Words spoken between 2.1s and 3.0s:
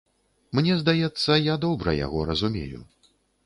разумею.